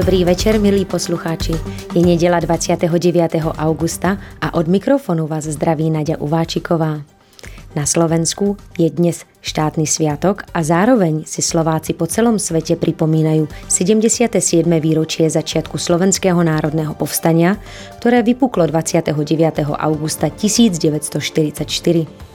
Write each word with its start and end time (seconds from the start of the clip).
Dobrý 0.00 0.24
večer, 0.24 0.56
milí 0.56 0.88
poslucháči. 0.88 1.52
Je 1.92 2.00
nedela 2.00 2.40
29. 2.40 2.88
augusta 3.60 4.16
a 4.40 4.56
od 4.56 4.64
mikrofonu 4.64 5.28
vás 5.28 5.44
zdraví 5.44 5.92
Nadia 5.92 6.16
Uváčiková. 6.16 7.04
Na 7.76 7.84
Slovensku 7.84 8.56
je 8.80 8.88
dnes 8.88 9.28
štátny 9.44 9.84
sviatok 9.84 10.48
a 10.56 10.64
zároveň 10.64 11.28
si 11.28 11.44
Slováci 11.44 11.92
po 11.92 12.08
celom 12.08 12.40
svete 12.40 12.80
pripomínajú 12.80 13.44
77. 13.68 14.40
výročie 14.80 15.28
začiatku 15.28 15.76
Slovenského 15.76 16.40
národného 16.40 16.96
povstania, 16.96 17.60
ktoré 18.00 18.24
vypuklo 18.24 18.64
29. 18.72 19.12
augusta 19.68 20.32
1944. 20.32 22.29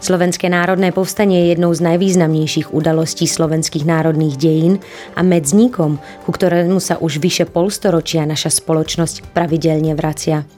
Slovenské 0.00 0.48
národné 0.48 0.96
povstanie 0.96 1.44
je 1.44 1.46
jednou 1.52 1.76
z 1.76 1.84
najvýznamnejších 1.84 2.72
udalostí 2.72 3.28
slovenských 3.28 3.84
národných 3.84 4.40
dejín 4.40 4.80
a 5.12 5.20
medzníkom, 5.20 6.00
ku 6.24 6.30
ktorému 6.32 6.80
sa 6.80 6.96
už 6.96 7.20
vyše 7.20 7.44
polstoročia 7.44 8.24
naša 8.24 8.48
spoločnosť 8.48 9.36
pravidelne 9.36 9.92
vracia. 9.92 10.48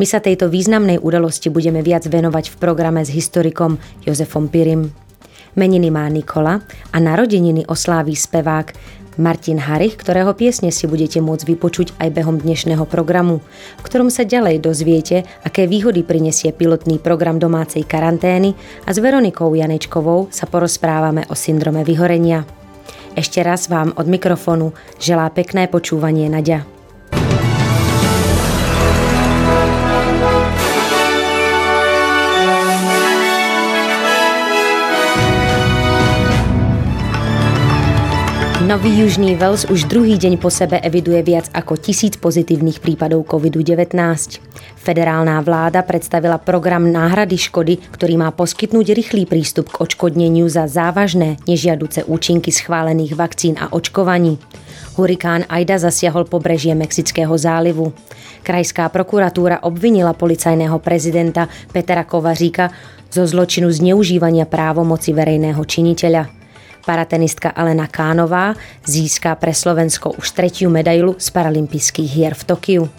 My 0.00 0.08
sa 0.08 0.24
tejto 0.24 0.48
významnej 0.48 0.96
udalosti 0.96 1.52
budeme 1.52 1.84
viac 1.84 2.08
venovať 2.08 2.56
v 2.56 2.56
programe 2.56 3.04
s 3.04 3.12
historikom 3.12 3.76
Jozefom 4.08 4.48
Pirim. 4.48 4.88
Meniny 5.60 5.92
má 5.92 6.08
Nikola 6.08 6.64
a 6.88 6.96
narodeniny 6.96 7.68
osláví 7.68 8.16
spevák 8.16 8.72
Martin 9.20 9.60
Harich, 9.60 10.00
ktorého 10.00 10.32
piesne 10.32 10.72
si 10.72 10.88
budete 10.88 11.20
môcť 11.20 11.44
vypočuť 11.44 11.92
aj 12.00 12.08
behom 12.16 12.40
dnešného 12.40 12.88
programu, 12.88 13.44
v 13.76 13.82
ktorom 13.84 14.08
sa 14.08 14.24
ďalej 14.24 14.64
dozviete, 14.64 15.28
aké 15.44 15.68
výhody 15.68 16.00
prinesie 16.00 16.56
pilotný 16.56 16.96
program 16.96 17.36
domácej 17.36 17.84
karantény 17.84 18.56
a 18.88 18.96
s 18.96 18.98
Veronikou 18.98 19.52
Janečkovou 19.52 20.32
sa 20.32 20.48
porozprávame 20.48 21.28
o 21.28 21.36
syndrome 21.36 21.84
vyhorenia. 21.84 22.48
Ešte 23.12 23.44
raz 23.44 23.68
vám 23.68 23.92
od 24.00 24.08
mikrofonu 24.08 24.72
želá 24.96 25.28
pekné 25.28 25.68
počúvanie 25.68 26.32
Nadia. 26.32 26.79
Nový 38.70 39.02
Južný 39.02 39.34
Wales 39.34 39.66
už 39.66 39.90
druhý 39.90 40.14
deň 40.14 40.38
po 40.38 40.46
sebe 40.46 40.78
eviduje 40.78 41.18
viac 41.26 41.50
ako 41.50 41.74
tisíc 41.74 42.14
pozitívnych 42.14 42.78
prípadov 42.78 43.26
COVID-19. 43.26 43.98
Federálna 44.78 45.42
vláda 45.42 45.82
predstavila 45.82 46.38
program 46.38 46.86
náhrady 46.86 47.34
škody, 47.34 47.82
ktorý 47.90 48.22
má 48.22 48.30
poskytnúť 48.30 48.94
rýchly 48.94 49.26
prístup 49.26 49.74
k 49.74 49.82
odškodneniu 49.82 50.46
za 50.46 50.70
závažné 50.70 51.42
nežiaduce 51.50 52.06
účinky 52.06 52.54
schválených 52.54 53.18
vakcín 53.18 53.58
a 53.58 53.74
očkovaní. 53.74 54.38
Hurikán 54.94 55.50
Aida 55.50 55.74
zasiahol 55.74 56.30
pobrežie 56.30 56.78
Mexického 56.78 57.34
zálivu. 57.34 57.90
Krajská 58.46 58.86
prokuratúra 58.86 59.66
obvinila 59.66 60.14
policajného 60.14 60.78
prezidenta 60.78 61.50
Petra 61.74 62.06
Kovaříka 62.06 62.70
zo 63.10 63.26
zločinu 63.26 63.66
zneužívania 63.66 64.46
právomoci 64.46 65.10
verejného 65.10 65.58
činiteľa. 65.58 66.39
Paratenistka 66.86 67.50
Alena 67.50 67.86
Kánová 67.86 68.54
získá 68.86 69.34
pre 69.34 69.54
Slovensko 69.54 70.10
už 70.10 70.30
tretiu 70.30 70.70
medailu 70.70 71.16
z 71.18 71.30
paralympijských 71.30 72.10
hier 72.10 72.34
v 72.34 72.44
Tokiu. 72.44 72.90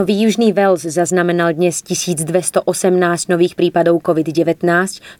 Nový 0.00 0.16
Južný 0.16 0.56
Wales 0.56 0.88
zaznamenal 0.88 1.52
dnes 1.52 1.84
1218 1.84 2.64
nových 3.28 3.52
prípadov 3.52 4.00
COVID-19 4.00 4.64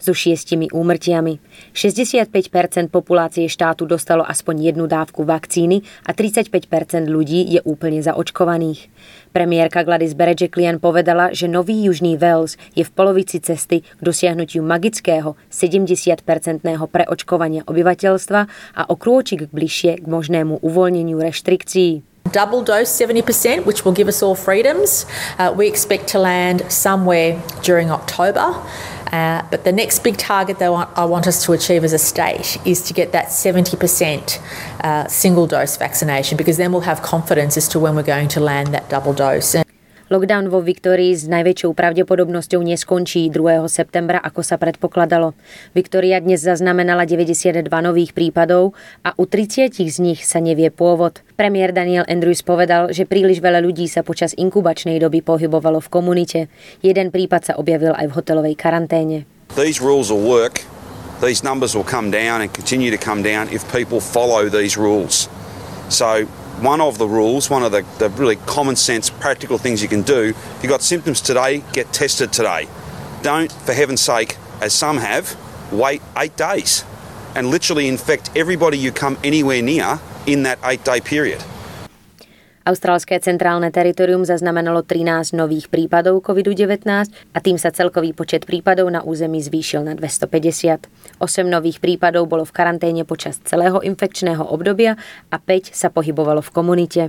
so 0.01 0.17
šiestimi 0.17 0.73
úmrtiami. 0.73 1.37
65% 1.77 2.89
populácie 2.89 3.45
štátu 3.45 3.85
dostalo 3.85 4.25
aspoň 4.25 4.73
jednu 4.73 4.89
dávku 4.89 5.29
vakcíny 5.29 5.85
a 6.09 6.17
35% 6.17 7.13
ľudí 7.13 7.45
je 7.45 7.61
úplne 7.69 8.01
zaočkovaných. 8.01 8.89
Premiérka 9.37 9.85
Gladys 9.85 10.17
Berejiklian 10.17 10.81
povedala, 10.81 11.29
že 11.37 11.45
Nový 11.45 11.77
Južný 11.85 12.17
Wales 12.17 12.57
je 12.73 12.81
v 12.81 12.89
polovici 12.97 13.37
cesty 13.37 13.85
k 13.85 14.01
dosiahnutiu 14.01 14.65
magického 14.65 15.37
70-percentného 15.53 16.89
preočkovania 16.89 17.69
obyvateľstva 17.69 18.41
a 18.81 18.83
o 18.89 18.97
krôčik 18.97 19.53
bližšie 19.53 20.01
k 20.01 20.07
možnému 20.09 20.65
uvoľneniu 20.65 21.21
reštrikcií. 21.21 22.10
Double 22.33 22.63
dose 22.63 22.91
70%, 22.91 23.67
which 23.67 23.85
will 23.85 23.93
give 23.93 24.09
us 24.09 24.23
all 24.23 24.35
freedoms. 24.35 25.07
Uh, 25.39 25.53
we 25.57 25.67
expect 25.69 26.09
to 26.09 26.19
land 26.19 26.71
somewhere 26.71 27.43
during 27.63 27.91
October. 27.91 28.65
Uh, 29.13 29.45
but 29.51 29.65
the 29.65 29.73
next 29.73 30.01
big 30.05 30.17
target 30.17 30.59
that 30.61 30.71
I 30.97 31.05
want 31.05 31.27
us 31.27 31.45
to 31.45 31.53
achieve 31.53 31.83
as 31.83 31.93
a 31.93 31.99
state 31.99 32.59
is 32.65 32.83
to 32.83 32.95
get 32.95 33.13
that 33.13 33.27
70% 33.27 34.39
uh, 34.85 35.09
single 35.09 35.47
dose 35.47 35.77
vaccination 35.77 36.37
because 36.37 36.57
then 36.57 36.71
we'll 36.71 36.83
have 36.83 37.03
confidence 37.03 37.57
as 37.57 37.67
to 37.69 37.81
when 37.81 37.97
we're 37.97 38.03
going 38.05 38.29
to 38.29 38.41
land 38.41 38.69
that 38.69 38.89
double 38.89 39.13
dose. 39.13 39.57
Lockdown 40.11 40.51
vo 40.51 40.59
Viktórii 40.59 41.15
s 41.15 41.31
najväčšou 41.31 41.71
pravdepodobnosťou 41.71 42.59
neskončí 42.67 43.31
2. 43.31 43.63
septembra, 43.71 44.19
ako 44.19 44.43
sa 44.43 44.59
predpokladalo. 44.59 45.39
Viktória 45.71 46.19
dnes 46.19 46.43
zaznamenala 46.43 47.07
92 47.07 47.71
nových 47.71 48.11
prípadov 48.11 48.75
a 49.07 49.15
u 49.15 49.23
30 49.23 49.71
z 49.71 49.97
nich 50.03 50.27
sa 50.27 50.43
nevie 50.43 50.75
pôvod. 50.75 51.23
Premiér 51.39 51.71
Daniel 51.71 52.03
Andrews 52.11 52.43
povedal, 52.43 52.91
že 52.91 53.07
príliš 53.07 53.39
veľa 53.39 53.63
ľudí 53.63 53.87
sa 53.87 54.03
počas 54.03 54.35
inkubačnej 54.35 54.99
doby 54.99 55.23
pohybovalo 55.23 55.79
v 55.79 55.93
komunite. 55.95 56.51
Jeden 56.83 57.15
prípad 57.15 57.47
sa 57.47 57.53
objavil 57.55 57.95
aj 57.95 58.11
v 58.11 58.15
hotelovej 58.19 58.59
karanténe. 58.59 59.31
These 59.55 59.79
rules 59.79 60.11
will 60.11 60.27
work. 60.27 60.67
These 61.23 61.47
numbers 61.47 61.79
will 61.79 61.87
come 61.87 62.11
down 62.11 62.43
and 62.43 62.51
continue 62.51 62.91
to 62.91 62.99
come 62.99 63.23
down 63.23 63.47
if 63.55 63.63
people 63.71 64.03
follow 64.03 64.51
these 64.51 64.75
rules. 64.75 65.31
So 65.87 66.27
one 66.61 66.81
of 66.81 66.99
the 66.99 67.07
rules, 67.09 67.49
one 67.49 67.63
of 67.63 67.73
the, 67.73 67.85
the 67.99 68.09
really 68.11 68.37
common 68.37 68.77
sense, 68.77 69.11
practical 69.11 69.59
things 69.59 69.83
you 69.83 69.89
can 69.89 70.03
do. 70.03 70.29
If 70.29 70.63
you've 70.63 70.71
got 70.71 70.83
symptoms 70.83 71.21
today, 71.21 71.63
get 71.73 71.93
tested 71.93 72.33
today. 72.33 72.69
Don't, 73.23 73.51
for 73.51 73.73
heaven's 73.73 74.01
sake, 74.01 74.37
as 74.61 74.73
some 74.75 74.99
have, 74.99 75.37
wait 75.73 76.03
eight 76.17 76.37
days 76.37 76.85
and 77.35 77.49
literally 77.49 77.89
infect 77.89 78.31
everybody 78.37 78.77
you 78.77 78.93
come 78.93 79.17
anywhere 79.23 79.63
near 79.63 80.01
in 80.27 80.43
that 80.43 80.59
eight 80.65 80.85
day 80.85 81.01
period. 81.01 81.43
Austrálske 82.61 83.17
centrálne 83.25 83.73
teritorium 83.73 84.21
zaznamenalo 84.21 84.85
13 84.85 85.33
nových 85.33 85.73
prípadov 85.73 86.21
COVID-19 86.21 86.85
a 87.09 87.39
tým 87.41 87.57
sa 87.57 87.73
celkový 87.73 88.13
počet 88.13 88.45
prípadov 88.45 88.93
na 88.93 89.01
území 89.01 89.41
zvýšil 89.41 89.81
na 89.81 89.97
250. 89.97 90.85
8 91.25 91.25
nových 91.49 91.81
prípadov 91.81 92.29
bolo 92.29 92.45
v 92.45 92.53
karanténe 92.53 93.09
počas 93.09 93.41
celého 93.49 93.81
infekčného 93.81 94.45
obdobia 94.45 95.01
a 95.33 95.41
5 95.41 95.73
sa 95.73 95.89
pohybovalo 95.89 96.45
v 96.45 96.53
komunite. 96.53 97.03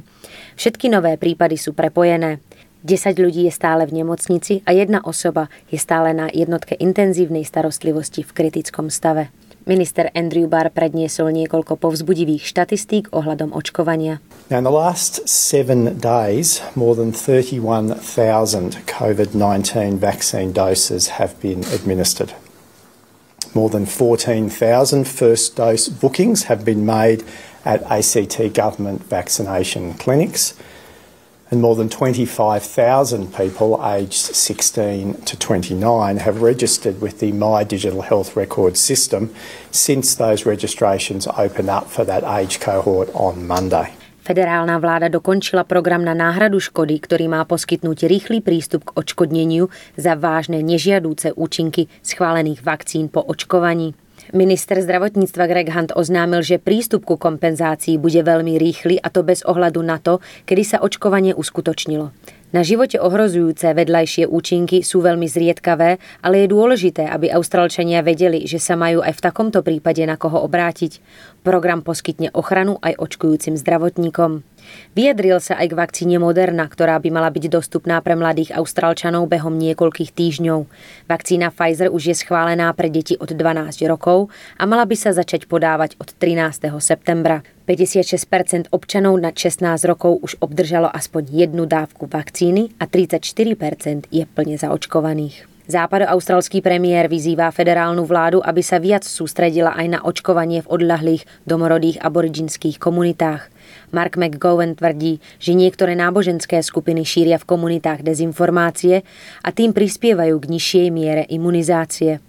Všetky 0.55 0.87
nové 0.87 1.19
prípady 1.19 1.59
sú 1.59 1.75
prepojené. 1.75 2.39
10 2.87 3.19
ľudí 3.19 3.43
je 3.45 3.53
stále 3.53 3.83
v 3.83 4.01
nemocnici 4.01 4.63
a 4.63 4.71
jedna 4.71 5.03
osoba 5.03 5.51
je 5.67 5.75
stále 5.75 6.15
na 6.15 6.31
jednotke 6.31 6.79
intenzívnej 6.79 7.43
starostlivosti 7.43 8.23
v 8.23 8.31
kritickom 8.31 8.87
stave. 8.87 9.27
Minister 9.69 10.09
Andrew 10.17 10.49
Barr 10.49 10.73
predniesol 10.73 11.29
niekoľko 11.37 11.77
povzbudivých 11.77 12.49
štatistík 12.49 13.13
ohľadom 13.13 13.53
očkovania. 13.53 14.17
Now, 14.51 14.57
in 14.57 14.65
the 14.65 14.69
last 14.69 15.29
seven 15.29 15.97
days, 15.99 16.59
more 16.75 16.93
than 16.93 17.13
31,000 17.13 18.73
COVID-19 18.85 19.97
vaccine 19.97 20.51
doses 20.51 21.07
have 21.07 21.39
been 21.39 21.63
administered. 21.63 22.33
More 23.53 23.69
than 23.69 23.85
14,000 23.85 25.07
first 25.07 25.55
dose 25.55 25.87
bookings 25.87 26.43
have 26.43 26.65
been 26.65 26.85
made 26.85 27.23
at 27.63 27.81
ACT 27.83 28.53
government 28.53 29.05
vaccination 29.05 29.93
clinics. 29.93 30.53
and 31.49 31.61
more 31.61 31.77
than 31.77 31.87
25,000 31.87 33.33
people 33.33 33.81
aged 33.85 34.13
16 34.13 35.13
to 35.21 35.39
29 35.39 36.17
have 36.17 36.41
registered 36.41 36.99
with 36.99 37.19
the 37.19 37.31
My 37.31 37.63
Digital 37.63 38.01
Health 38.01 38.35
Record 38.35 38.75
system 38.75 39.33
since 39.71 40.13
those 40.13 40.45
registrations 40.45 41.25
opened 41.37 41.69
up 41.69 41.89
for 41.89 42.03
that 42.03 42.25
age 42.25 42.59
cohort 42.59 43.09
on 43.13 43.47
Monday. 43.47 43.93
Federálna 44.21 44.77
vláda 44.77 45.09
dokončila 45.09 45.65
program 45.65 46.05
na 46.05 46.13
náhradu 46.13 46.61
škody, 46.61 47.01
ktorý 47.01 47.25
má 47.25 47.41
poskytnúť 47.41 48.05
rýchly 48.05 48.37
prístup 48.45 48.85
k 48.85 48.93
odškodneniu 48.93 49.73
za 49.97 50.13
vážne 50.13 50.61
nežiadúce 50.61 51.33
účinky 51.33 51.89
schválených 52.05 52.61
vakcín 52.61 53.09
po 53.09 53.25
očkovaní. 53.25 53.97
Minister 54.29 54.77
zdravotníctva 54.77 55.49
Greg 55.49 55.73
Hunt 55.73 55.91
oznámil, 55.97 56.45
že 56.45 56.61
prístup 56.61 57.09
ku 57.09 57.17
kompenzácii 57.17 57.97
bude 57.97 58.21
veľmi 58.21 58.61
rýchly 58.61 59.01
a 59.01 59.09
to 59.09 59.25
bez 59.25 59.41
ohľadu 59.41 59.81
na 59.81 59.97
to, 59.97 60.21
kedy 60.45 60.61
sa 60.61 60.77
očkovanie 60.79 61.33
uskutočnilo. 61.33 62.13
Na 62.51 62.67
živote 62.67 62.99
ohrozujúce 62.99 63.71
vedľajšie 63.71 64.27
účinky 64.27 64.83
sú 64.83 64.99
veľmi 64.99 65.23
zriedkavé, 65.23 66.03
ale 66.19 66.35
je 66.43 66.51
dôležité, 66.51 67.07
aby 67.07 67.31
Austrálčania 67.31 68.03
vedeli, 68.03 68.43
že 68.43 68.59
sa 68.59 68.75
majú 68.75 68.99
aj 68.99 69.15
v 69.15 69.23
takomto 69.23 69.63
prípade 69.63 70.03
na 70.03 70.19
koho 70.19 70.43
obrátiť. 70.43 70.99
Program 71.47 71.79
poskytne 71.79 72.27
ochranu 72.35 72.75
aj 72.83 72.99
očkujúcim 72.99 73.55
zdravotníkom. 73.55 74.43
Vyjadril 74.91 75.39
sa 75.39 75.55
aj 75.59 75.71
k 75.71 75.77
vakcíne 75.77 76.17
Moderna, 76.19 76.67
ktorá 76.67 76.99
by 76.99 77.09
mala 77.11 77.31
byť 77.31 77.47
dostupná 77.47 77.99
pre 77.99 78.17
mladých 78.17 78.55
Austrálčanov 78.55 79.27
behom 79.27 79.55
niekoľkých 79.55 80.11
týždňov. 80.11 80.67
Vakcína 81.07 81.51
Pfizer 81.51 81.91
už 81.91 82.11
je 82.11 82.15
schválená 82.17 82.71
pre 82.75 82.91
deti 82.91 83.15
od 83.15 83.31
12 83.31 83.83
rokov 83.87 84.31
a 84.55 84.63
mala 84.63 84.87
by 84.87 84.95
sa 84.97 85.11
začať 85.11 85.47
podávať 85.51 85.95
od 85.99 86.11
13. 86.15 86.71
septembra. 86.79 87.43
56% 87.69 88.73
občanov 88.73 89.15
nad 89.21 89.37
16 89.37 89.63
rokov 89.87 90.19
už 90.19 90.41
obdržalo 90.43 90.91
aspoň 90.91 91.23
jednu 91.31 91.63
dávku 91.69 92.09
vakcíny 92.09 92.75
a 92.81 92.89
34% 92.89 94.11
je 94.11 94.23
plne 94.27 94.55
zaočkovaných. 94.59 95.50
Západoaustralský 95.71 96.59
premiér 96.59 97.07
vyzývá 97.07 97.47
federálnu 97.47 98.03
vládu, 98.03 98.43
aby 98.43 98.59
sa 98.59 98.75
viac 98.75 99.07
sústredila 99.07 99.71
aj 99.71 99.87
na 99.87 99.99
očkovanie 100.03 100.67
v 100.67 100.67
odľahlých 100.67 101.23
domorodých 101.47 102.03
aboriginských 102.03 102.75
komunitách. 102.75 103.47
Mark 103.95 104.19
McGowan 104.19 104.75
tvrdí, 104.75 105.23
že 105.39 105.55
niektoré 105.55 105.95
náboženské 105.95 106.59
skupiny 106.59 107.07
šíria 107.07 107.39
v 107.39 107.47
komunitách 107.47 108.03
dezinformácie 108.03 109.07
a 109.39 109.49
tým 109.55 109.71
prispievajú 109.71 110.35
k 110.43 110.49
nižšej 110.51 110.87
miere 110.91 111.23
imunizácie. 111.31 112.19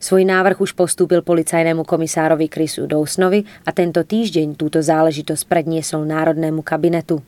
Svoj 0.00 0.24
návrh 0.24 0.64
už 0.64 0.72
postúpil 0.72 1.20
policajnému 1.20 1.84
komisárovi 1.84 2.48
Chrisu 2.48 2.88
Dawsonovi 2.88 3.44
a 3.68 3.76
tento 3.76 4.00
týždeň 4.00 4.56
túto 4.56 4.80
záležitosť 4.80 5.44
predniesol 5.44 6.08
Národnému 6.08 6.64
kabinetu. 6.64 7.20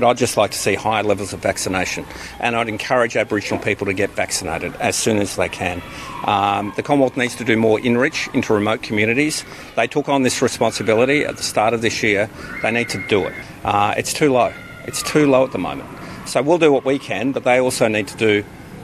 But 0.00 0.08
I'd 0.08 0.16
just 0.16 0.38
like 0.38 0.52
to 0.52 0.58
see 0.58 0.76
higher 0.76 1.02
levels 1.02 1.34
of 1.34 1.40
vaccination, 1.40 2.06
and 2.38 2.56
I'd 2.56 2.70
encourage 2.70 3.18
Aboriginal 3.18 3.62
people 3.62 3.84
to 3.84 3.92
get 3.92 4.08
vaccinated 4.08 4.74
as 4.76 4.96
soon 4.96 5.18
as 5.18 5.36
they 5.36 5.50
can. 5.50 5.82
Um, 6.24 6.72
the 6.74 6.82
Commonwealth 6.82 7.18
needs 7.18 7.36
to 7.36 7.44
do 7.44 7.54
more 7.54 7.78
inreach 7.78 8.34
into 8.34 8.54
remote 8.54 8.82
communities. 8.82 9.44
They 9.76 9.86
took 9.86 10.08
on 10.08 10.22
this 10.22 10.40
responsibility 10.40 11.26
at 11.26 11.36
the 11.36 11.42
start 11.42 11.74
of 11.74 11.82
this 11.82 12.02
year. 12.02 12.30
They 12.62 12.70
need 12.70 12.88
to 12.88 13.06
do 13.08 13.26
it. 13.26 13.34
Uh, 13.62 13.92
it's 13.98 14.14
too 14.14 14.32
low. 14.32 14.54
It's 14.86 15.02
too 15.02 15.26
low 15.26 15.44
at 15.44 15.52
the 15.52 15.58
moment. 15.58 15.90
So 16.26 16.40
we'll 16.40 16.56
do 16.56 16.72
what 16.72 16.86
we 16.86 16.98
can, 16.98 17.32
but 17.32 17.44
they 17.44 17.60
also 17.60 17.86
need 17.86 18.08
to 18.08 18.16
do 18.16 18.42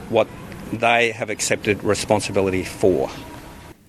what 0.09 0.27
they 0.71 1.09
have 1.13 1.31
accepted 1.31 1.83
responsibility 1.83 2.63
for. 2.63 3.09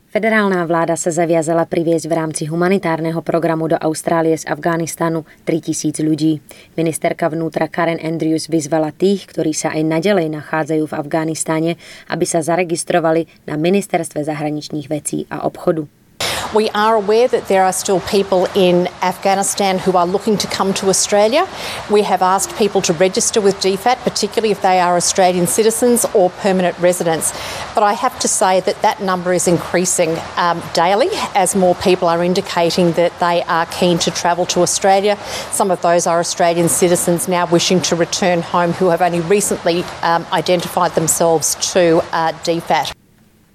Federálna 0.09 0.65
vláda 0.65 0.97
sa 0.97 1.13
zaviazala 1.13 1.69
priviesť 1.69 2.09
v 2.09 2.17
rámci 2.17 2.43
humanitárneho 2.49 3.21
programu 3.21 3.69
do 3.69 3.77
Austrálie 3.77 4.33
z 4.33 4.49
Afganistanu 4.49 5.29
3000 5.45 6.01
ľudí. 6.01 6.41
Ministerka 6.81 7.29
vnútra 7.29 7.69
Karen 7.69 8.01
Andrews 8.01 8.49
vyzvala 8.49 8.89
tých, 8.97 9.29
ktorí 9.29 9.53
sa 9.53 9.77
aj 9.77 9.85
nadalej 9.85 10.33
nachádzajú 10.33 10.89
v 10.89 10.97
Afganistane, 10.97 11.71
aby 12.09 12.25
sa 12.25 12.41
zaregistrovali 12.41 13.29
na 13.45 13.61
Ministerstve 13.61 14.25
zahraničných 14.25 14.89
vecí 14.89 15.29
a 15.29 15.45
obchodu. 15.45 15.98
We 16.55 16.71
are 16.71 16.95
aware 16.95 17.29
that 17.29 17.47
there 17.49 17.63
are 17.63 17.75
still 17.75 18.01
people 18.01 18.47
in 18.55 18.87
Afghanistan 19.03 19.79
who 19.79 19.99
are 19.99 20.07
looking 20.07 20.39
to 20.39 20.47
come 20.47 20.73
to 20.75 20.89
Australia. 20.89 21.47
We 21.91 22.03
have 22.03 22.23
asked 22.23 22.57
people 22.57 22.81
to 22.83 22.95
register 22.95 23.43
with 23.43 23.57
DFAT, 23.57 23.99
particularly 23.99 24.51
if 24.51 24.63
they 24.63 24.81
are 24.81 24.97
Australian 24.97 25.47
citizens 25.47 26.07
or 26.15 26.31
permanent 26.31 26.79
residents. 26.79 27.33
But 27.75 27.83
I 27.83 27.93
have 27.93 28.19
to 28.21 28.29
say 28.29 28.61
that 28.61 28.81
that 28.81 29.03
number 29.03 29.35
is 29.35 29.47
increasing 29.47 30.17
um, 30.37 30.63
daily 30.73 31.09
as 31.35 31.55
more 31.55 31.75
people 31.75 32.09
are 32.09 32.25
indicating 32.25 32.93
that 32.93 33.19
they 33.21 33.43
are 33.43 33.67
keen 33.67 33.99
to 33.99 34.11
travel 34.11 34.47
to 34.47 34.61
Australia. 34.61 35.19
Some 35.53 35.71
of 35.71 35.83
those 35.83 36.07
are 36.07 36.19
Australian 36.19 36.71
citizens 36.71 37.29
now 37.29 37.47
wishing 37.47 37.83
to 37.83 37.95
return 37.95 38.41
home 38.41 38.73
who 38.73 38.89
have 38.89 39.03
only 39.03 39.21
recently 39.21 39.83
um, 40.03 40.27
identified 40.33 40.95
themselves 40.95 41.57
to 41.73 41.99
uh, 42.13 42.33
DFAT. 42.43 42.98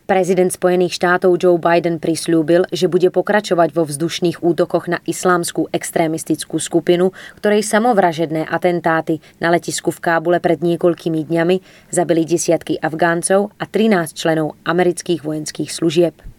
Prezident 0.03 0.51
Spojených 0.51 0.99
štátov 0.99 1.39
Joe 1.39 1.55
Biden 1.55 1.95
prislúbil, 1.95 2.67
že 2.75 2.91
bude 2.91 3.07
pokračovať 3.07 3.71
vo 3.71 3.87
vzdušných 3.87 4.43
útokoch 4.43 4.91
na 4.91 4.99
islámskú 5.07 5.71
extrémistickú 5.71 6.59
skupinu, 6.59 7.15
ktorej 7.39 7.63
samovražedné 7.63 8.43
atentáty 8.51 9.23
na 9.39 9.47
letisku 9.47 9.95
v 9.95 10.03
Kábule 10.03 10.43
pred 10.43 10.59
niekoľkými 10.59 11.23
dňami 11.23 11.55
zabili 11.87 12.27
desiatky 12.27 12.83
Afgáncov 12.83 13.55
a 13.55 13.63
13 13.63 14.11
členov 14.11 14.59
amerických 14.67 15.23
vojenských 15.23 15.71
služieb. 15.71 16.32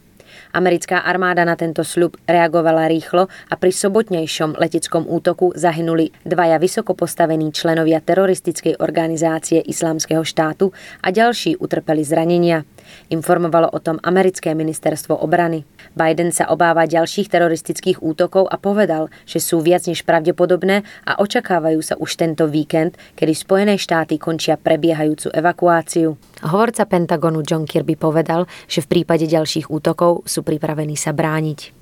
Americká 0.55 1.03
armáda 1.03 1.43
na 1.43 1.59
tento 1.59 1.83
sľub 1.83 2.15
reagovala 2.31 2.87
rýchlo 2.87 3.27
a 3.27 3.55
pri 3.59 3.75
sobotnejšom 3.75 4.55
leteckom 4.55 5.03
útoku 5.03 5.51
zahynuli 5.59 6.15
dvaja 6.23 6.63
vysoko 6.63 6.95
postavení 6.95 7.51
členovia 7.51 7.99
teroristickej 7.99 8.79
organizácie 8.79 9.59
Islamského 9.67 10.23
štátu 10.23 10.71
a 11.03 11.11
ďalší 11.11 11.59
utrpeli 11.59 12.07
zranenia. 12.07 12.63
Informovalo 13.11 13.67
o 13.67 13.83
tom 13.83 13.99
americké 14.07 14.55
ministerstvo 14.55 15.19
obrany. 15.19 15.67
Biden 15.99 16.31
sa 16.31 16.47
obáva 16.47 16.87
ďalších 16.87 17.33
teroristických 17.33 17.99
útokov 17.99 18.47
a 18.47 18.55
povedal, 18.55 19.11
že 19.27 19.43
sú 19.43 19.59
viac 19.59 19.83
než 19.91 20.07
pravdepodobné 20.07 20.87
a 21.03 21.19
očakávajú 21.19 21.81
sa 21.83 21.99
už 21.99 22.15
tento 22.15 22.47
víkend, 22.47 22.95
kedy 23.19 23.33
Spojené 23.35 23.75
štáty 23.75 24.23
končia 24.23 24.55
prebiehajúcu 24.55 25.35
evakuáciu. 25.35 26.15
Hovorca 26.45 26.85
Pentagonu 26.85 27.41
John 27.41 27.65
Kirby 27.65 27.97
povedal, 27.97 28.45
že 28.69 28.85
v 28.85 29.01
prípade 29.01 29.25
ďalších 29.25 29.73
útokov 29.73 30.29
sú 30.29 30.44
pripravení 30.45 30.95
sa 30.95 31.17
brániť. 31.17 31.73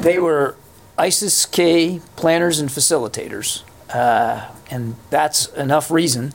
They 0.00 0.16
were 0.16 0.56
ISIS-K 0.96 2.00
planners 2.16 2.56
and 2.58 2.72
facilitators, 2.72 3.62
uh, 3.92 4.48
and 4.72 4.96
that's 5.12 5.52
enough 5.52 5.92
reason 5.92 6.32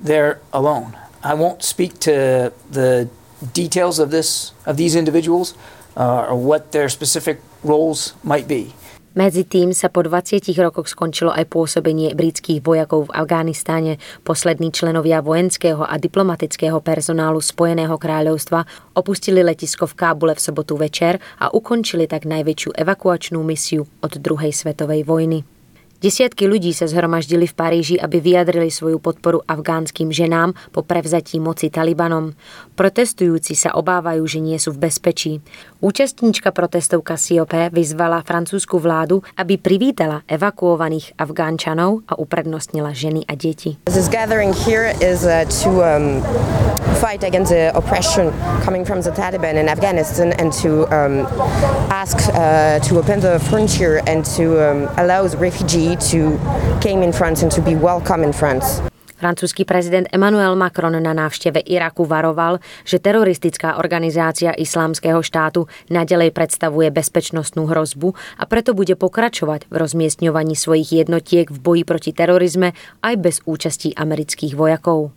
they're 0.00 0.40
alone. 0.52 0.96
I 1.22 1.34
won't 1.34 1.62
speak 1.62 2.00
to 2.00 2.52
the 2.70 3.08
details 3.52 3.98
of 3.98 4.10
this 4.10 4.52
of 4.64 4.76
these 4.76 4.96
individuals 4.96 5.54
uh, 5.96 6.26
or 6.28 6.36
what 6.36 6.72
their 6.72 6.88
specific 6.88 7.40
roles 7.62 8.14
might 8.24 8.48
be. 8.48 8.72
Medzi 9.20 9.44
tým 9.44 9.76
sa 9.76 9.92
po 9.92 10.00
20 10.00 10.48
rokoch 10.64 10.88
skončilo 10.88 11.28
aj 11.28 11.52
pôsobenie 11.52 12.16
britských 12.16 12.64
vojakov 12.64 13.12
v 13.12 13.20
Afganistáne. 13.20 14.00
Poslední 14.24 14.72
členovia 14.72 15.20
vojenského 15.20 15.84
a 15.84 16.00
diplomatického 16.00 16.80
personálu 16.80 17.44
Spojeného 17.44 18.00
kráľovstva 18.00 18.64
opustili 18.96 19.44
letisko 19.44 19.84
v 19.84 19.98
Kábule 20.00 20.32
v 20.32 20.40
sobotu 20.40 20.80
večer 20.80 21.20
a 21.36 21.52
ukončili 21.52 22.08
tak 22.08 22.24
najväčšiu 22.24 22.72
evakuačnú 22.80 23.44
misiu 23.44 23.84
od 24.00 24.16
druhej 24.16 24.56
svetovej 24.56 25.04
vojny. 25.04 25.44
Desiatky 26.00 26.48
ľudí 26.48 26.72
sa 26.72 26.88
zhromaždili 26.88 27.44
v 27.44 27.52
Paríži, 27.52 28.00
aby 28.00 28.24
vyjadrili 28.24 28.72
svoju 28.72 29.04
podporu 29.04 29.44
afgánskym 29.44 30.08
ženám 30.08 30.56
po 30.72 30.80
prevzatí 30.80 31.36
moci 31.36 31.68
Talibanom. 31.68 32.32
Protestujúci 32.72 33.52
sa 33.52 33.76
obávajú, 33.76 34.24
že 34.24 34.40
nie 34.40 34.56
sú 34.56 34.72
v 34.72 34.88
bezpečí. 34.88 35.44
Účastníčka 35.80 36.52
protestov 36.52 37.00
Cassiope 37.08 37.72
vyzvala 37.72 38.20
francúzsku 38.20 38.76
vládu, 38.76 39.24
aby 39.40 39.56
privítala 39.56 40.20
evakuovaných 40.28 41.16
Afgánčanov 41.16 42.04
a 42.04 42.20
uprednostnila 42.20 42.92
ženy 42.92 43.24
a 43.24 43.32
deti. 43.32 43.80
Uh, 43.88 43.96
um, 45.80 46.20
fight 47.00 47.24
against 47.24 47.48
the 47.48 47.72
oppression 47.72 48.28
coming 48.60 48.84
from 48.84 49.00
the 49.00 49.08
Taliban 49.08 49.56
in 49.56 49.72
Afghanistan 49.72 50.36
and 50.36 50.52
to 50.60 50.84
um, 50.92 51.24
ask 51.88 52.28
uh, 52.36 52.76
to 52.84 53.00
open 53.00 53.24
the 53.24 53.40
frontier 53.48 54.04
and 54.04 54.20
to 54.36 54.60
um, 54.60 54.84
allow 55.00 55.24
the 55.24 55.40
refugees 55.40 55.96
to 56.12 56.36
came 56.84 57.00
in 57.00 57.12
France 57.12 57.40
and 57.40 57.48
to 57.52 57.64
be 57.64 57.72
welcome 57.72 58.20
in 58.20 58.36
France. 58.36 58.84
Francúzsky 59.20 59.68
prezident 59.68 60.08
Emmanuel 60.16 60.56
Macron 60.56 60.96
na 60.96 61.12
návšteve 61.12 61.60
Iraku 61.68 62.08
varoval, 62.08 62.56
že 62.88 62.96
teroristická 62.96 63.76
organizácia 63.76 64.56
Islámskeho 64.56 65.20
štátu 65.20 65.68
nadalej 65.92 66.32
predstavuje 66.32 66.88
bezpečnostnú 66.88 67.68
hrozbu 67.68 68.16
a 68.40 68.48
preto 68.48 68.72
bude 68.72 68.96
pokračovať 68.96 69.68
v 69.68 69.74
rozmiestňovaní 69.76 70.56
svojich 70.56 71.04
jednotiek 71.04 71.52
v 71.52 71.58
boji 71.60 71.82
proti 71.84 72.16
terorizme 72.16 72.72
aj 73.04 73.14
bez 73.20 73.36
účastí 73.44 73.92
amerických 73.92 74.56
vojakov. 74.56 75.12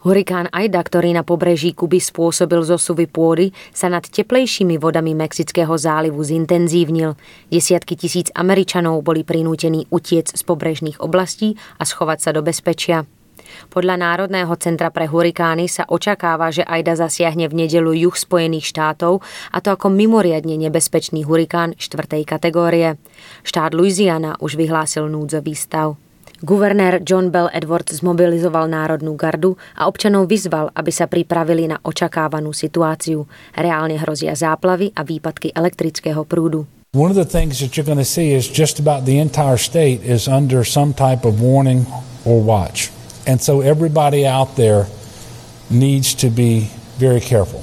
Hurikán 0.00 0.48
Aida, 0.48 0.80
ktorý 0.80 1.12
na 1.12 1.20
pobreží 1.20 1.76
Kuby 1.76 2.00
spôsobil 2.00 2.64
zosuvy 2.64 3.04
pôdy, 3.04 3.52
sa 3.70 3.92
nad 3.92 4.02
teplejšími 4.02 4.80
vodami 4.80 5.12
Mexického 5.12 5.76
zálivu 5.76 6.24
zintenzívnil. 6.24 7.20
Desiatky 7.52 8.00
tisíc 8.00 8.32
Američanov 8.32 9.04
boli 9.04 9.28
prinútení 9.28 9.86
utiec 9.92 10.32
z 10.32 10.42
pobrežných 10.42 11.04
oblastí 11.04 11.60
a 11.76 11.84
schovať 11.84 12.18
sa 12.18 12.30
do 12.32 12.40
bezpečia. 12.40 13.04
Podľa 13.70 13.96
Národného 13.98 14.52
centra 14.60 14.92
pre 14.92 15.08
hurikány 15.08 15.66
sa 15.68 15.88
očakáva, 15.88 16.52
že 16.52 16.66
Aida 16.66 16.94
zasiahne 16.94 17.48
v 17.48 17.64
nedelu 17.64 17.92
juh 17.96 18.16
Spojených 18.16 18.68
štátov 18.68 19.24
a 19.52 19.58
to 19.60 19.68
ako 19.72 19.88
mimoriadne 19.92 20.54
nebezpečný 20.58 21.24
hurikán 21.24 21.76
štvrtej 21.76 22.22
kategórie. 22.28 23.00
Štát 23.42 23.72
Louisiana 23.72 24.36
už 24.38 24.56
vyhlásil 24.56 25.08
núdzový 25.08 25.56
stav. 25.56 25.96
Guvernér 26.42 26.98
John 27.06 27.30
Bell 27.30 27.46
Edwards 27.54 28.02
zmobilizoval 28.02 28.66
Národnú 28.66 29.14
gardu 29.14 29.54
a 29.78 29.86
občanov 29.86 30.26
vyzval, 30.26 30.74
aby 30.74 30.90
sa 30.90 31.06
pripravili 31.06 31.70
na 31.70 31.78
očakávanú 31.78 32.50
situáciu. 32.50 33.30
Reálne 33.54 33.94
hrozia 34.02 34.34
záplavy 34.34 34.90
a 34.90 35.06
výpadky 35.06 35.54
elektrického 35.54 36.26
prúdu. 36.26 36.66
One 36.98 37.14
of 37.14 37.16
the 37.16 37.24
things 37.24 37.62
that 37.62 37.78
you're 37.78 37.86
going 37.86 38.02
to 38.02 38.04
see 38.04 38.34
is 38.34 38.50
just 38.50 38.82
about 38.82 39.06
the 39.06 39.22
entire 39.22 39.56
state 39.56 40.02
is 40.02 40.26
under 40.26 40.66
some 40.66 40.92
type 40.92 41.22
of 41.22 41.38
warning 41.38 41.86
or 42.26 42.42
watch. 42.42 42.90
And 43.26 43.40
so 43.40 43.60
everybody 43.60 44.26
out 44.26 44.56
there 44.56 44.86
needs 45.70 46.14
to 46.16 46.30
be 46.30 46.70
very 46.98 47.20
careful. 47.20 47.62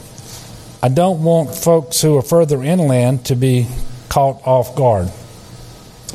I 0.82 0.88
don't 0.88 1.24
want 1.24 1.54
folks 1.54 2.02
who 2.02 2.18
are 2.18 2.22
further 2.22 2.64
inland 2.64 3.26
to 3.26 3.36
be 3.36 3.68
caught 4.08 4.40
off 4.48 4.76
guard 4.76 5.12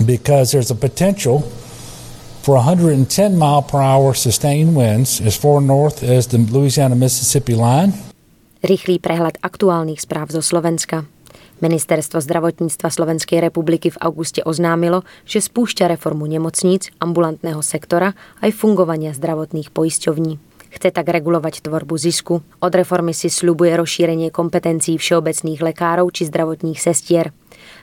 because 0.05 0.53
there's 0.53 0.71
a 0.71 0.75
potential 0.75 1.45
for 2.43 2.57
110 2.57 3.09
mile 3.37 3.63
per 3.63 3.81
hour 3.81 4.15
sustained 4.15 4.77
winds 4.77 5.21
as 5.21 5.37
far 5.37 5.61
north 5.61 6.03
as 6.03 6.29
the 6.29 6.39
Louisiana-Mississippi 6.39 7.55
line. 7.55 7.93
Rýchly 8.65 8.97
prehľad 8.97 9.45
aktuálnych 9.45 10.01
správ 10.01 10.33
zo 10.33 10.41
Slovenska. 10.41 11.05
Ministerstvo 11.63 12.19
zdravotníctva 12.21 12.89
Slovenskej 12.91 13.39
republiky 13.39 13.95
v 13.95 14.01
auguste 14.03 14.43
oznámilo, 14.43 15.07
že 15.25 15.41
spúšťa 15.41 15.89
reformu 15.89 16.27
nemocníc, 16.27 16.91
ambulantného 16.99 17.63
sektora 17.63 18.13
aj 18.43 18.51
fungovania 18.53 19.15
zdravotných 19.15 19.71
poisťovní. 19.71 20.43
Chce 20.75 20.91
tak 20.91 21.07
regulovať 21.07 21.63
tvorbu 21.63 21.95
zisku. 21.95 22.43
Od 22.43 22.73
reformy 22.75 23.15
si 23.15 23.31
sľubuje 23.31 23.79
rozšírenie 23.79 24.35
kompetencií 24.35 24.99
všeobecných 24.99 25.63
lekárov 25.63 26.11
či 26.11 26.27
zdravotných 26.27 26.83
sestier. 26.83 27.31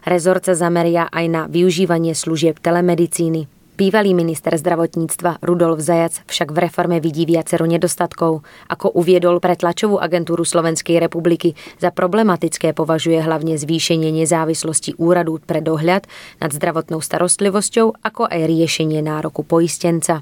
Rezort 0.03 0.43
sa 0.43 0.59
zameria 0.59 1.07
aj 1.07 1.25
na 1.31 1.41
využívanie 1.47 2.11
služieb 2.11 2.59
telemedicíny. 2.59 3.47
Bývalý 3.81 4.13
minister 4.13 4.53
zdravotníctva 4.53 5.41
Rudolf 5.41 5.81
Zajac 5.81 6.21
však 6.29 6.53
v 6.53 6.69
reforme 6.69 7.01
vidí 7.01 7.25
viacero 7.25 7.65
nedostatkov. 7.65 8.45
Ako 8.69 8.93
uviedol 8.93 9.41
pre 9.41 9.57
tlačovú 9.57 9.97
agentúru 9.97 10.45
Slovenskej 10.45 11.01
republiky, 11.01 11.57
za 11.81 11.89
problematické 11.89 12.77
považuje 12.77 13.17
hlavne 13.25 13.57
zvýšenie 13.57 14.13
nezávislosti 14.13 15.01
úradu 15.01 15.41
pre 15.41 15.65
dohľad 15.65 16.05
nad 16.37 16.53
zdravotnou 16.53 17.01
starostlivosťou, 17.01 18.05
ako 18.05 18.29
aj 18.29 18.45
riešenie 18.45 19.01
nároku 19.01 19.41
poistenca. 19.41 20.21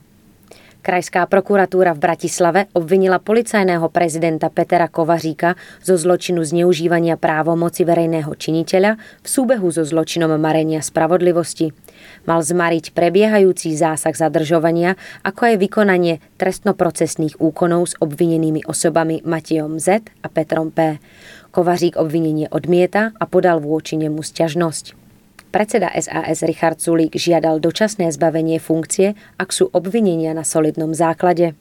Krajská 0.80 1.28
prokuratúra 1.28 1.92
v 1.92 2.00
Bratislave 2.08 2.72
obvinila 2.72 3.20
policajného 3.20 3.84
prezidenta 3.92 4.48
Petera 4.48 4.88
Kovaříka 4.88 5.60
zo 5.84 6.00
zločinu 6.00 6.40
zneužívania 6.40 7.20
právomoci 7.20 7.84
verejného 7.84 8.32
činiteľa 8.32 8.96
v 8.96 9.28
súbehu 9.28 9.68
so 9.76 9.84
zločinom 9.84 10.32
marenia 10.40 10.80
spravodlivosti. 10.80 11.76
Mal 12.24 12.40
zmariť 12.40 12.96
prebiehajúci 12.96 13.76
zásah 13.76 14.16
zadržovania, 14.16 14.96
ako 15.28 15.52
aj 15.52 15.56
vykonanie 15.60 16.24
trestnoprocesných 16.40 17.44
úkonov 17.44 17.92
s 17.92 17.94
obvinenými 18.00 18.64
osobami 18.64 19.20
Matejom 19.28 19.84
Z 19.84 20.08
a 20.24 20.32
Petrom 20.32 20.72
P. 20.72 21.04
Kovařík 21.52 22.00
obvinenie 22.00 22.48
odmieta 22.56 23.12
a 23.20 23.28
podal 23.28 23.60
vôči 23.60 24.00
nemu 24.00 24.24
sťažnosť. 24.24 25.09
Predseda 25.50 25.90
SAS 25.98 26.46
Richard 26.46 26.78
Sulík 26.78 27.18
žiadal 27.18 27.58
dočasné 27.58 28.14
zbavenie 28.14 28.62
funkcie, 28.62 29.18
ak 29.42 29.50
sú 29.50 29.74
obvinenia 29.74 30.38
na 30.38 30.46
solidnom 30.46 30.94
základe. 30.94 31.58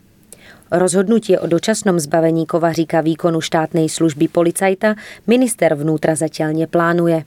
Rozhodnutie 0.69 1.41
o 1.41 1.49
dočasnom 1.49 1.97
zbavení 1.97 2.45
Kovaříka 2.45 3.01
výkonu 3.01 3.41
štátnej 3.41 3.89
služby 3.89 4.29
policajta 4.29 5.01
minister 5.25 5.73
vnútra 5.73 6.13
zatiaľ 6.13 6.53
neplánuje. 6.69 7.25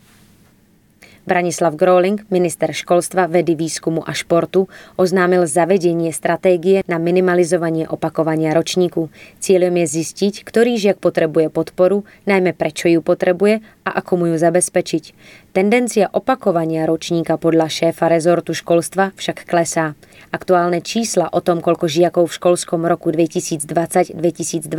Branislav 1.23 1.77
Groling, 1.77 2.25
minister 2.33 2.73
školstva, 2.73 3.29
vedy, 3.29 3.53
výskumu 3.53 4.01
a 4.01 4.11
športu, 4.17 4.65
oznámil 4.97 5.45
zavedenie 5.45 6.09
stratégie 6.09 6.81
na 6.89 6.97
minimalizovanie 6.97 7.85
opakovania 7.85 8.57
ročníku. 8.57 9.13
Cieľom 9.37 9.77
je 9.81 9.87
zistiť, 10.01 10.41
ktorý 10.41 10.81
žiak 10.81 10.97
potrebuje 10.97 11.53
podporu, 11.53 12.03
najmä 12.25 12.57
prečo 12.57 12.89
ju 12.89 13.05
potrebuje 13.05 13.61
a 13.85 13.89
ako 14.01 14.11
mu 14.17 14.25
ju 14.33 14.37
zabezpečiť. 14.41 15.03
Tendencia 15.51 16.07
opakovania 16.07 16.87
ročníka 16.87 17.35
podľa 17.35 17.67
šéfa 17.67 18.07
rezortu 18.07 18.55
školstva 18.55 19.11
však 19.19 19.43
klesá. 19.43 19.99
Aktuálne 20.31 20.79
čísla 20.79 21.27
o 21.27 21.43
tom, 21.43 21.59
koľko 21.59 21.91
žiakov 21.91 22.31
v 22.31 22.35
školskom 22.39 22.87
roku 22.87 23.11
2020-2021 23.11 24.71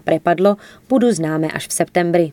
prepadlo, 0.00 0.62
budú 0.86 1.10
známe 1.10 1.50
až 1.50 1.66
v 1.66 1.72
septembri. 1.74 2.26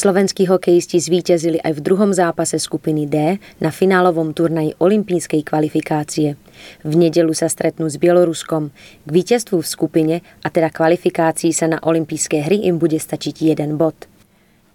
Slovenskí 0.00 0.48
hokejisti 0.48 0.96
zvíťazili 0.96 1.60
aj 1.60 1.76
v 1.76 1.84
druhom 1.84 2.08
zápase 2.16 2.56
skupiny 2.56 3.04
D 3.04 3.36
na 3.60 3.68
finálovom 3.68 4.32
turnaji 4.32 4.72
olympijskej 4.80 5.44
kvalifikácie. 5.44 6.40
V 6.80 6.92
nedelu 6.96 7.28
sa 7.36 7.52
stretnú 7.52 7.84
s 7.84 8.00
Bieloruskom. 8.00 8.72
K 9.04 9.08
víťazstvu 9.12 9.60
v 9.60 9.68
skupine 9.68 10.16
a 10.40 10.48
teda 10.48 10.72
kvalifikácii 10.72 11.52
sa 11.52 11.68
na 11.68 11.76
olympijské 11.84 12.40
hry 12.48 12.64
im 12.64 12.80
bude 12.80 12.96
stačiť 12.96 13.52
jeden 13.52 13.76
bod. 13.76 14.08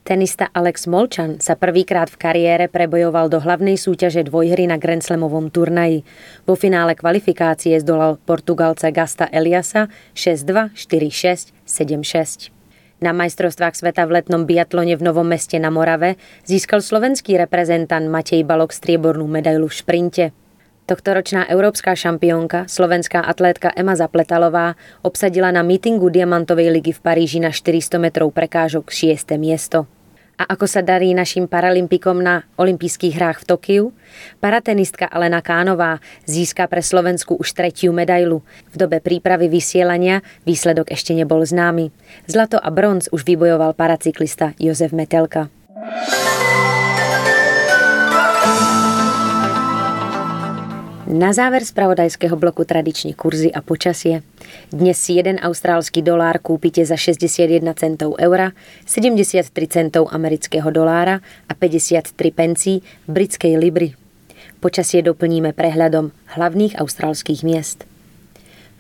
Tenista 0.06 0.54
Alex 0.54 0.86
Molčan 0.86 1.42
sa 1.42 1.58
prvýkrát 1.58 2.06
v 2.14 2.22
kariére 2.22 2.70
prebojoval 2.70 3.26
do 3.26 3.42
hlavnej 3.42 3.82
súťaže 3.82 4.30
dvojhry 4.30 4.70
na 4.70 4.78
Grand 4.78 5.02
Slamovom 5.02 5.50
turnaji. 5.50 6.06
Vo 6.46 6.54
finále 6.54 6.94
kvalifikácie 6.94 7.82
zdolal 7.82 8.22
Portugalca 8.30 8.94
Gasta 8.94 9.26
Eliasa 9.34 9.90
6-2, 10.14 10.78
4-6, 10.78 11.50
7-6. 11.66 12.55
Na 13.04 13.12
majstrovstvách 13.12 13.76
sveta 13.76 14.08
v 14.08 14.24
letnom 14.24 14.48
biatlone 14.48 14.96
v 14.96 15.04
Novom 15.04 15.28
meste 15.28 15.60
na 15.60 15.68
Morave 15.68 16.16
získal 16.48 16.80
slovenský 16.80 17.36
reprezentant 17.36 18.08
Matej 18.08 18.48
Balok 18.48 18.72
striebornú 18.72 19.28
medailu 19.28 19.68
v 19.68 19.76
šprinte. 19.76 20.26
Tohtoročná 20.86 21.50
európska 21.50 21.98
šampiónka, 21.98 22.72
slovenská 22.72 23.20
atlétka 23.20 23.74
Ema 23.74 23.98
Zapletalová, 23.98 24.78
obsadila 25.04 25.52
na 25.52 25.66
mítingu 25.66 26.08
Diamantovej 26.14 26.72
ligy 26.72 26.96
v 26.96 27.04
Paríži 27.04 27.42
na 27.42 27.50
400 27.50 27.98
metrov 28.00 28.32
prekážok 28.32 28.94
6. 28.94 29.34
miesto. 29.36 29.90
A 30.36 30.44
ako 30.52 30.68
sa 30.68 30.84
darí 30.84 31.16
našim 31.16 31.48
paralympikom 31.48 32.20
na 32.20 32.44
olympijských 32.60 33.16
hrách 33.16 33.44
v 33.44 33.48
Tokiu? 33.48 33.84
Paratenistka 34.44 35.08
Alena 35.08 35.40
Kánová 35.40 36.04
získa 36.28 36.68
pre 36.68 36.84
Slovensku 36.84 37.40
už 37.40 37.56
tretiu 37.56 37.96
medailu. 37.96 38.44
V 38.72 38.76
dobe 38.76 39.00
prípravy 39.00 39.48
vysielania 39.48 40.20
výsledok 40.44 40.92
ešte 40.92 41.16
nebol 41.16 41.40
známy. 41.40 41.88
Zlato 42.28 42.60
a 42.60 42.68
bronz 42.68 43.08
už 43.16 43.24
vybojoval 43.24 43.72
paracyklista 43.80 44.52
Jozef 44.60 44.92
Metelka. 44.92 45.48
Na 51.06 51.38
záver 51.38 51.62
spravodajského 51.62 52.34
bloku 52.34 52.66
tradične 52.66 53.14
kurzy 53.14 53.54
a 53.54 53.62
počasie. 53.62 54.26
Dnes 54.74 54.98
si 54.98 55.22
jeden 55.22 55.38
austrálsky 55.38 56.02
dolár 56.02 56.42
kúpite 56.42 56.82
za 56.82 56.98
61 56.98 57.62
centov 57.78 58.18
eura, 58.18 58.58
73 58.90 59.54
centov 59.70 60.10
amerického 60.10 60.66
dolára 60.74 61.22
a 61.46 61.54
53 61.54 62.10
pencí 62.34 62.82
britskej 63.06 63.54
libry. 63.54 63.94
Počasie 64.58 65.06
doplníme 65.06 65.54
prehľadom 65.54 66.10
hlavných 66.42 66.82
austrálskych 66.82 67.46
miest. 67.46 67.86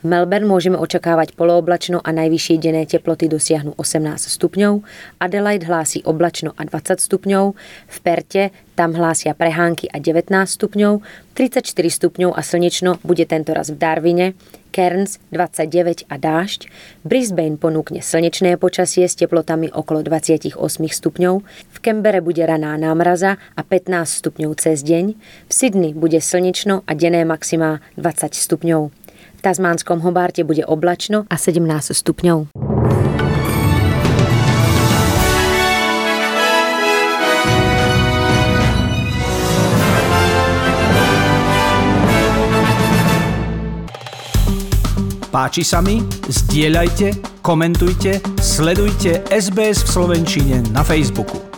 V 0.05 0.13
Melbourne 0.13 0.45
môžeme 0.45 0.77
očakávať 0.77 1.33
polooblačno 1.33 1.97
a 1.97 2.13
najvyššie 2.13 2.62
denné 2.62 2.85
teploty 2.85 3.25
dosiahnu 3.25 3.74
18 3.74 4.21
stupňov, 4.38 4.85
Adelaide 5.17 5.65
hlási 5.65 6.05
oblačno 6.05 6.53
a 6.53 6.62
20 6.62 7.01
stupňov, 7.01 7.57
v 7.89 7.97
Perte 8.05 8.53
tam 8.77 8.93
hlásia 8.93 9.33
prehánky 9.33 9.89
a 9.89 9.97
19 9.97 10.29
stupňov, 10.29 11.01
34 11.33 11.74
stupňov 11.74 12.38
a 12.38 12.41
slnečno 12.45 13.01
bude 13.01 13.25
tento 13.25 13.57
raz 13.57 13.74
v 13.74 13.81
Darwine, 13.81 14.38
Cairns 14.69 15.17
29 15.33 16.05
a 16.05 16.21
dážď, 16.21 16.69
Brisbane 17.01 17.57
ponúkne 17.57 18.05
slnečné 18.05 18.62
počasie 18.62 19.09
s 19.09 19.17
teplotami 19.17 19.74
okolo 19.74 20.05
28 20.05 20.53
stupňov, 20.69 21.33
v 21.74 21.77
Kembere 21.81 22.21
bude 22.21 22.45
raná 22.45 22.77
námraza 22.77 23.41
a 23.57 23.62
15 23.65 24.21
stupňov 24.21 24.53
cez 24.62 24.85
deň, 24.85 25.17
v 25.50 25.51
Sydney 25.51 25.97
bude 25.97 26.21
slnečno 26.21 26.85
a 26.85 26.93
denné 26.93 27.25
maximá 27.25 27.81
20 27.97 28.38
stupňov. 28.38 29.04
V 29.36 29.42
Tazmánskom 29.44 30.00
Hobarte 30.00 30.48
bude 30.48 30.63
oblačno 30.63 31.27
a 31.27 31.36
17 31.36 31.92
stupňov. 31.92 32.56
Páči 45.36 45.68
sa 45.68 45.84
mi? 45.84 46.00
Zdieľajte, 46.32 47.44
komentujte, 47.44 48.24
sledujte 48.39 49.20
SBS 49.27 49.84
v 49.84 49.89
Slovenčine 49.92 50.63
na 50.72 50.80
Facebooku. 50.80 51.54